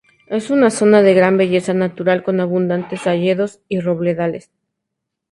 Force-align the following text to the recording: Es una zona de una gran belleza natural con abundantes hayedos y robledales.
Es 0.25 0.49
una 0.49 0.71
zona 0.71 1.03
de 1.03 1.11
una 1.11 1.15
gran 1.19 1.37
belleza 1.37 1.75
natural 1.75 2.23
con 2.23 2.39
abundantes 2.39 3.05
hayedos 3.05 3.59
y 3.69 3.81
robledales. 3.81 4.49